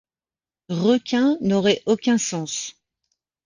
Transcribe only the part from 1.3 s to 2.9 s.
n’aurait aucun sens.